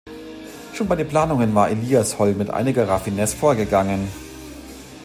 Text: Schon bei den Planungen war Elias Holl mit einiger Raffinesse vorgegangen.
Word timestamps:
Schon 0.73 0.87
bei 0.87 0.95
den 0.95 1.07
Planungen 1.07 1.53
war 1.53 1.69
Elias 1.69 2.17
Holl 2.17 2.33
mit 2.33 2.49
einiger 2.49 2.87
Raffinesse 2.87 3.37
vorgegangen. 3.37 4.07